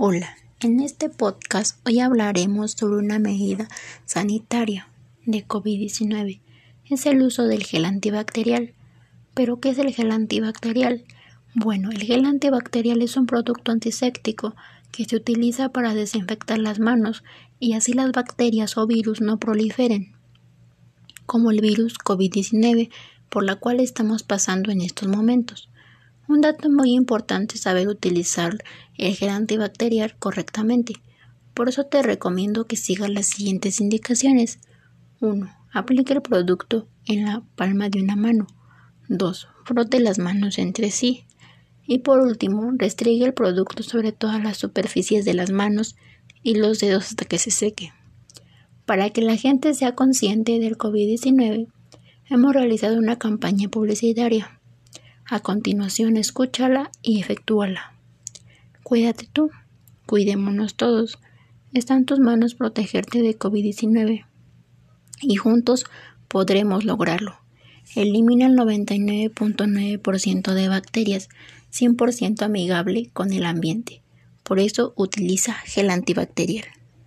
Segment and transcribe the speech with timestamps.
[0.00, 3.66] Hola, en este podcast hoy hablaremos sobre una medida
[4.04, 4.86] sanitaria
[5.26, 6.38] de COVID-19.
[6.88, 8.74] Es el uso del gel antibacterial.
[9.34, 11.02] ¿Pero qué es el gel antibacterial?
[11.52, 14.54] Bueno, el gel antibacterial es un producto antiséptico
[14.92, 17.24] que se utiliza para desinfectar las manos
[17.58, 20.12] y así las bacterias o virus no proliferen,
[21.26, 22.88] como el virus COVID-19
[23.28, 25.68] por la cual estamos pasando en estos momentos.
[26.28, 28.58] Un dato muy importante es saber utilizar
[28.98, 30.92] el gel antibacterial correctamente.
[31.54, 34.58] Por eso te recomiendo que sigas las siguientes indicaciones.
[35.20, 35.50] 1.
[35.72, 38.46] Aplique el producto en la palma de una mano.
[39.08, 39.48] 2.
[39.64, 41.24] Frote las manos entre sí.
[41.86, 45.96] Y por último, restringe el producto sobre todas las superficies de las manos
[46.42, 47.94] y los dedos hasta que se seque.
[48.84, 51.68] Para que la gente sea consciente del COVID-19,
[52.28, 54.57] hemos realizado una campaña publicitaria
[55.28, 57.92] a continuación, escúchala y efectúala.
[58.82, 59.50] Cuídate tú,
[60.06, 61.18] cuidémonos todos.
[61.74, 64.24] Está en tus manos protegerte de COVID-19
[65.20, 65.84] y juntos
[66.28, 67.36] podremos lograrlo.
[67.94, 71.28] Elimina el 99.9% de bacterias
[71.72, 74.02] 100% amigable con el ambiente.
[74.42, 76.64] Por eso utiliza gel antibacterial.